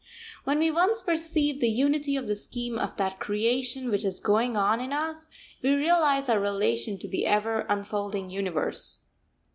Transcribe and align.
When 0.45 0.57
once 0.73 1.03
we 1.05 1.11
perceive 1.13 1.59
the 1.61 1.69
unity 1.69 2.15
of 2.15 2.25
the 2.25 2.35
scheme 2.35 2.79
of 2.79 2.97
that 2.97 3.19
creation 3.19 3.91
which 3.91 4.03
is 4.03 4.19
going 4.19 4.57
on 4.57 4.81
in 4.81 4.91
us, 4.91 5.29
we 5.61 5.75
realise 5.75 6.27
our 6.27 6.39
relation 6.39 6.97
to 6.97 7.07
the 7.07 7.27
ever 7.27 7.67
unfolding 7.69 8.31
universe. 8.31 9.05